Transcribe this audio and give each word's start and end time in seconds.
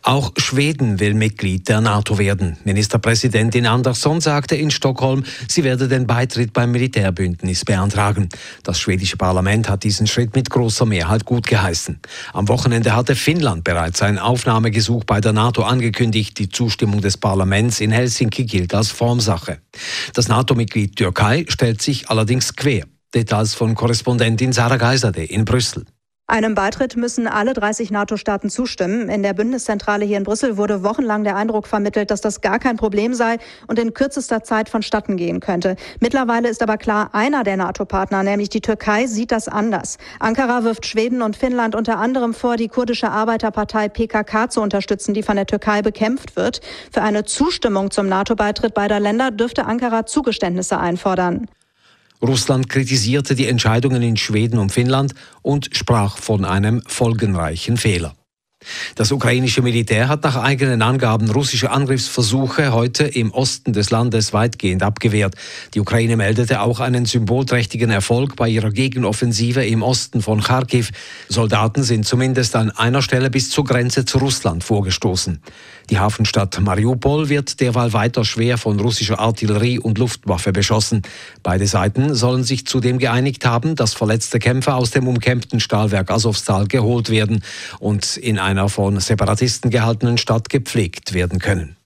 Auch 0.00 0.32
Schweden 0.38 1.00
will 1.00 1.14
Mitglied 1.14 1.68
der 1.68 1.80
NATO 1.80 2.18
werden. 2.18 2.56
Ministerpräsidentin 2.64 3.66
Andersson 3.66 4.20
sagte 4.20 4.56
in 4.56 4.70
Stockholm, 4.70 5.24
sie 5.48 5.64
werde 5.64 5.88
den 5.88 6.06
Beitritt 6.06 6.52
beim 6.52 6.72
Militärbündnis 6.72 7.64
beantragen. 7.64 8.28
Das 8.62 8.80
schwedische 8.80 9.16
Parlament 9.16 9.68
hat 9.68 9.84
diesen 9.84 10.06
Schritt 10.06 10.34
mit 10.34 10.48
großer 10.48 10.86
Mehrheit 10.86 11.24
gut 11.24 11.46
geheißen. 11.46 12.00
Am 12.32 12.48
Wochenende 12.48 12.96
hatte 12.96 13.14
Finnland 13.14 13.64
bereits 13.64 14.02
ein 14.02 14.18
Aufnahmegesuch 14.18 15.04
bei 15.04 15.20
der 15.20 15.32
NATO 15.32 15.62
angekündigt. 15.62 16.38
Die 16.38 16.48
Zustimmung 16.48 17.00
des 17.00 17.18
Parlaments 17.18 17.80
in 17.80 17.90
Helsinki 17.90 18.44
gilt 18.44 18.74
als 18.74 18.90
Formsache. 18.90 19.58
Das 20.14 20.28
NATO-Mitglied 20.28 20.96
Türkei 20.96 21.44
stellt 21.48 21.82
sich 21.82 22.08
allerdings 22.08 22.56
quer. 22.56 22.84
Details 23.14 23.54
von 23.54 23.74
Korrespondentin 23.74 24.52
Sarah 24.52 24.78
Geiserde 24.78 25.22
in 25.24 25.44
Brüssel. 25.44 25.84
Einem 26.32 26.54
Beitritt 26.54 26.96
müssen 26.96 27.28
alle 27.28 27.52
30 27.52 27.90
NATO-Staaten 27.90 28.48
zustimmen. 28.48 29.10
In 29.10 29.22
der 29.22 29.34
Bündniszentrale 29.34 30.06
hier 30.06 30.16
in 30.16 30.22
Brüssel 30.22 30.56
wurde 30.56 30.82
wochenlang 30.82 31.24
der 31.24 31.36
Eindruck 31.36 31.66
vermittelt, 31.66 32.10
dass 32.10 32.22
das 32.22 32.40
gar 32.40 32.58
kein 32.58 32.78
Problem 32.78 33.12
sei 33.12 33.36
und 33.66 33.78
in 33.78 33.92
kürzester 33.92 34.42
Zeit 34.42 34.70
vonstatten 34.70 35.18
gehen 35.18 35.40
könnte. 35.40 35.76
Mittlerweile 36.00 36.48
ist 36.48 36.62
aber 36.62 36.78
klar, 36.78 37.10
einer 37.12 37.44
der 37.44 37.58
NATO-Partner, 37.58 38.22
nämlich 38.22 38.48
die 38.48 38.62
Türkei, 38.62 39.06
sieht 39.08 39.30
das 39.30 39.46
anders. 39.46 39.98
Ankara 40.20 40.64
wirft 40.64 40.86
Schweden 40.86 41.20
und 41.20 41.36
Finnland 41.36 41.74
unter 41.74 41.98
anderem 41.98 42.32
vor, 42.32 42.56
die 42.56 42.68
kurdische 42.68 43.10
Arbeiterpartei 43.10 43.90
PKK 43.90 44.48
zu 44.48 44.62
unterstützen, 44.62 45.12
die 45.12 45.22
von 45.22 45.36
der 45.36 45.44
Türkei 45.44 45.82
bekämpft 45.82 46.36
wird. 46.36 46.62
Für 46.90 47.02
eine 47.02 47.24
Zustimmung 47.24 47.90
zum 47.90 48.08
NATO-Beitritt 48.08 48.72
beider 48.72 49.00
Länder 49.00 49.32
dürfte 49.32 49.66
Ankara 49.66 50.06
Zugeständnisse 50.06 50.78
einfordern. 50.78 51.46
Russland 52.22 52.68
kritisierte 52.68 53.34
die 53.34 53.48
Entscheidungen 53.48 54.02
in 54.02 54.16
Schweden 54.16 54.58
und 54.58 54.70
Finnland 54.70 55.14
und 55.42 55.70
sprach 55.72 56.16
von 56.16 56.44
einem 56.44 56.82
folgenreichen 56.86 57.76
Fehler. 57.76 58.14
Das 58.94 59.12
ukrainische 59.12 59.62
Militär 59.62 60.08
hat 60.08 60.24
nach 60.24 60.36
eigenen 60.36 60.82
Angaben 60.82 61.30
russische 61.30 61.70
Angriffsversuche 61.70 62.72
heute 62.72 63.04
im 63.04 63.30
Osten 63.30 63.72
des 63.72 63.90
Landes 63.90 64.32
weitgehend 64.32 64.82
abgewehrt. 64.82 65.34
Die 65.74 65.80
Ukraine 65.80 66.16
meldete 66.16 66.60
auch 66.60 66.80
einen 66.80 67.06
symbolträchtigen 67.06 67.90
Erfolg 67.90 68.36
bei 68.36 68.48
ihrer 68.48 68.70
Gegenoffensive 68.70 69.64
im 69.64 69.82
Osten 69.82 70.22
von 70.22 70.40
Kharkiv. 70.42 70.90
Soldaten 71.28 71.82
sind 71.82 72.06
zumindest 72.06 72.56
an 72.56 72.70
einer 72.70 73.02
Stelle 73.02 73.30
bis 73.30 73.50
zur 73.50 73.64
Grenze 73.64 74.04
zu 74.04 74.18
Russland 74.18 74.64
vorgestoßen. 74.64 75.40
Die 75.90 75.98
Hafenstadt 75.98 76.60
Mariupol 76.60 77.28
wird 77.28 77.60
derweil 77.60 77.92
weiter 77.92 78.24
schwer 78.24 78.56
von 78.56 78.78
russischer 78.78 79.18
Artillerie 79.18 79.78
und 79.78 79.98
Luftwaffe 79.98 80.52
beschossen. 80.52 81.02
Beide 81.42 81.66
Seiten 81.66 82.14
sollen 82.14 82.44
sich 82.44 82.66
zudem 82.66 82.98
geeinigt 82.98 83.44
haben, 83.44 83.74
dass 83.74 83.92
verletzte 83.92 84.38
Kämpfer 84.38 84.76
aus 84.76 84.90
dem 84.90 85.08
umkämpften 85.08 85.60
Stahlwerk 85.60 86.10
Asowstal 86.10 86.66
geholt 86.66 87.10
werden 87.10 87.42
und 87.78 88.16
in 88.16 88.38
einer 88.52 88.68
von 88.68 89.00
Separatisten 89.00 89.70
gehaltenen 89.70 90.18
Stadt 90.18 90.50
gepflegt 90.50 91.14
werden 91.14 91.38
können. 91.38 91.76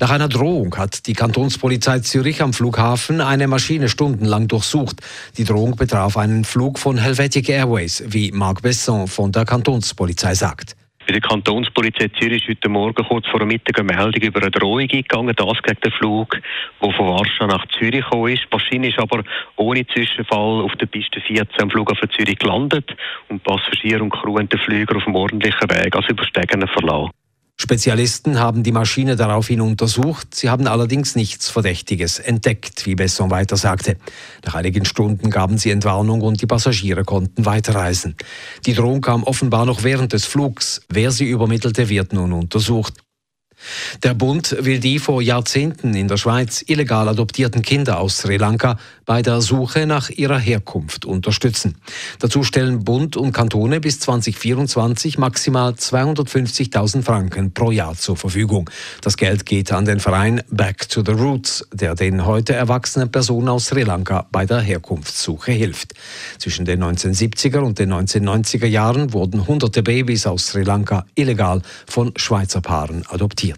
Nach 0.00 0.10
einer 0.10 0.28
Drohung 0.28 0.76
hat 0.76 1.06
die 1.06 1.12
Kantonspolizei 1.12 2.00
Zürich 2.00 2.40
am 2.40 2.52
Flughafen 2.52 3.20
eine 3.20 3.48
Maschine 3.48 3.88
stundenlang 3.88 4.48
durchsucht. 4.48 5.00
Die 5.36 5.44
Drohung 5.44 5.76
betraf 5.76 6.16
einen 6.16 6.44
Flug 6.44 6.78
von 6.78 6.98
Helvetic 6.98 7.48
Airways, 7.48 8.02
wie 8.06 8.32
Marc 8.32 8.62
Besson 8.62 9.08
von 9.08 9.32
der 9.32 9.44
Kantonspolizei 9.44 10.34
sagt. 10.34 10.76
Bei 11.04 11.14
der 11.14 11.20
Kantonspolizei 11.20 12.08
Zürich 12.16 12.42
ist 12.42 12.48
heute 12.48 12.68
Morgen 12.68 13.04
kurz 13.04 13.26
vor 13.26 13.44
Mittag 13.44 13.80
eine 13.80 13.92
Meldung 13.92 14.22
über 14.22 14.40
eine 14.40 14.52
Drohung 14.52 14.80
eingegangen, 14.80 15.34
das 15.34 15.62
gegen 15.62 15.80
den 15.80 15.92
Flug, 15.92 16.38
der 16.80 16.92
von 16.92 17.08
Warschau 17.08 17.46
nach 17.48 17.66
Zürich 17.76 18.04
gekommen 18.04 18.32
ist. 18.32 18.46
Maschine 18.52 18.88
ist 18.88 19.00
aber 19.00 19.24
ohne 19.56 19.84
Zwischenfall 19.84 20.62
auf 20.62 20.72
der 20.76 20.86
Piste 20.86 21.20
14 21.20 21.60
am 21.60 21.70
Flughafen 21.70 22.08
Zürich 22.10 22.38
gelandet 22.38 22.96
und 23.28 23.42
Passagier 23.42 24.00
und 24.00 24.10
Crew 24.10 24.38
haben 24.38 24.48
den 24.48 24.60
Flüger 24.60 24.96
auf 24.96 25.04
dem 25.04 25.16
ordentlichen 25.16 25.70
Weg, 25.70 25.96
also 25.96 26.08
überstegen 26.08 26.68
verlassen. 26.68 27.10
Spezialisten 27.62 28.40
haben 28.40 28.64
die 28.64 28.72
Maschine 28.72 29.14
daraufhin 29.14 29.60
untersucht. 29.60 30.34
Sie 30.34 30.50
haben 30.50 30.66
allerdings 30.66 31.14
nichts 31.14 31.48
Verdächtiges 31.48 32.18
entdeckt, 32.18 32.86
wie 32.86 32.96
Besson 32.96 33.30
weiter 33.30 33.56
sagte. 33.56 33.98
Nach 34.44 34.56
einigen 34.56 34.84
Stunden 34.84 35.30
gaben 35.30 35.58
sie 35.58 35.70
Entwarnung 35.70 36.22
und 36.22 36.42
die 36.42 36.46
Passagiere 36.46 37.04
konnten 37.04 37.46
weiterreisen. 37.46 38.16
Die 38.66 38.74
Drohung 38.74 39.00
kam 39.00 39.22
offenbar 39.22 39.64
noch 39.64 39.84
während 39.84 40.12
des 40.12 40.24
Flugs. 40.24 40.80
Wer 40.88 41.12
sie 41.12 41.28
übermittelte, 41.28 41.88
wird 41.88 42.12
nun 42.12 42.32
untersucht. 42.32 42.94
Der 44.02 44.14
Bund 44.14 44.56
will 44.60 44.80
die 44.80 44.98
vor 44.98 45.22
Jahrzehnten 45.22 45.94
in 45.94 46.08
der 46.08 46.16
Schweiz 46.16 46.64
illegal 46.66 47.08
adoptierten 47.08 47.62
Kinder 47.62 47.98
aus 47.98 48.18
Sri 48.18 48.36
Lanka 48.36 48.78
bei 49.04 49.22
der 49.22 49.40
Suche 49.40 49.86
nach 49.86 50.10
ihrer 50.10 50.38
Herkunft 50.38 51.04
unterstützen. 51.04 51.76
Dazu 52.18 52.44
stellen 52.44 52.84
Bund 52.84 53.16
und 53.16 53.32
Kantone 53.32 53.80
bis 53.80 54.00
2024 54.00 55.18
maximal 55.18 55.72
250.000 55.72 57.02
Franken 57.02 57.52
pro 57.52 57.70
Jahr 57.70 57.94
zur 57.94 58.16
Verfügung. 58.16 58.70
Das 59.00 59.16
Geld 59.16 59.46
geht 59.46 59.72
an 59.72 59.84
den 59.84 60.00
Verein 60.00 60.42
Back 60.50 60.88
to 60.88 61.02
the 61.04 61.12
Roots, 61.12 61.66
der 61.72 61.94
den 61.94 62.26
heute 62.26 62.54
erwachsenen 62.54 63.10
Personen 63.10 63.48
aus 63.48 63.66
Sri 63.66 63.82
Lanka 63.82 64.26
bei 64.30 64.46
der 64.46 64.60
Herkunftssuche 64.60 65.52
hilft. 65.52 65.94
Zwischen 66.38 66.64
den 66.64 66.82
1970er 66.82 67.58
und 67.58 67.78
den 67.78 67.92
1990er 67.92 68.66
Jahren 68.66 69.12
wurden 69.12 69.46
hunderte 69.46 69.82
Babys 69.82 70.26
aus 70.26 70.48
Sri 70.48 70.62
Lanka 70.62 71.04
illegal 71.14 71.62
von 71.86 72.12
Schweizer 72.16 72.60
Paaren 72.60 73.04
adoptiert. 73.08 73.51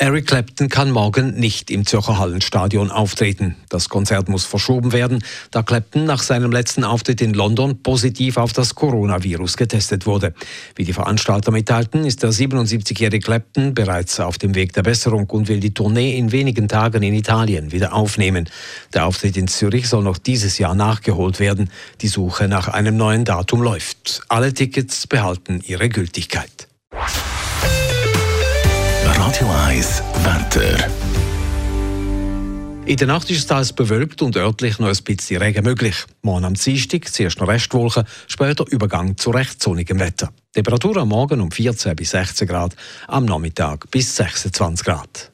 Eric 0.00 0.28
Clapton 0.28 0.68
kann 0.68 0.92
morgen 0.92 1.34
nicht 1.34 1.72
im 1.72 1.84
Zürcher 1.84 2.18
Hallenstadion 2.18 2.92
auftreten. 2.92 3.56
Das 3.68 3.88
Konzert 3.88 4.28
muss 4.28 4.44
verschoben 4.44 4.92
werden, 4.92 5.24
da 5.50 5.64
Clapton 5.64 6.04
nach 6.04 6.22
seinem 6.22 6.52
letzten 6.52 6.84
Auftritt 6.84 7.20
in 7.20 7.34
London 7.34 7.82
positiv 7.82 8.36
auf 8.36 8.52
das 8.52 8.76
Coronavirus 8.76 9.56
getestet 9.56 10.06
wurde. 10.06 10.34
Wie 10.76 10.84
die 10.84 10.92
Veranstalter 10.92 11.50
mitteilten, 11.50 12.04
ist 12.04 12.22
der 12.22 12.30
77-jährige 12.30 13.24
Clapton 13.24 13.74
bereits 13.74 14.20
auf 14.20 14.38
dem 14.38 14.54
Weg 14.54 14.72
der 14.74 14.84
Besserung 14.84 15.28
und 15.30 15.48
will 15.48 15.58
die 15.58 15.74
Tournee 15.74 16.16
in 16.16 16.30
wenigen 16.30 16.68
Tagen 16.68 17.02
in 17.02 17.14
Italien 17.14 17.72
wieder 17.72 17.92
aufnehmen. 17.92 18.48
Der 18.94 19.06
Auftritt 19.06 19.36
in 19.36 19.48
Zürich 19.48 19.88
soll 19.88 20.04
noch 20.04 20.18
dieses 20.18 20.58
Jahr 20.58 20.76
nachgeholt 20.76 21.40
werden. 21.40 21.70
Die 22.02 22.08
Suche 22.08 22.46
nach 22.46 22.68
einem 22.68 22.96
neuen 22.96 23.24
Datum 23.24 23.62
läuft. 23.62 24.22
Alle 24.28 24.54
Tickets 24.54 25.08
behalten 25.08 25.60
ihre 25.66 25.88
Gültigkeit. 25.88 26.67
Radio 29.38 29.54
1 29.68 30.02
Wetter. 30.24 30.90
In 32.86 32.96
der 32.96 33.06
Nacht 33.06 33.30
ist 33.30 33.38
es 33.38 33.46
teils 33.46 33.72
bewölkt 33.72 34.20
und 34.20 34.36
örtlich 34.36 34.80
noch 34.80 34.88
ein 34.88 35.04
bisschen 35.04 35.40
Regen 35.40 35.62
möglich. 35.62 35.94
Morgen 36.22 36.44
am 36.44 36.54
Dienstag 36.54 37.06
zuerst 37.06 37.38
noch 37.38 37.46
Restwolken, 37.46 38.02
später 38.26 38.64
Übergang 38.68 39.16
zu 39.16 39.30
recht 39.30 39.62
sonnigem 39.62 40.00
Wetter. 40.00 40.30
Temperatur 40.52 40.96
am 40.96 41.10
Morgen 41.10 41.40
um 41.40 41.52
14 41.52 41.94
bis 41.94 42.10
16 42.10 42.48
Grad, 42.48 42.74
am 43.06 43.26
Nachmittag 43.26 43.88
bis 43.92 44.16
26 44.16 44.84
Grad. 44.84 45.30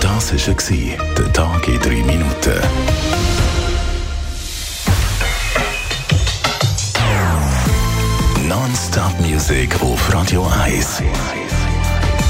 Das 0.00 0.32
war 0.32 1.14
der 1.18 1.32
Tag 1.34 1.68
in 1.68 1.80
3 1.80 1.90
Minuten. 1.90 2.60
Non-Stop 8.48 9.20
Music 9.20 9.82
auf 9.82 10.14
Radio 10.14 10.50
1. 10.64 11.02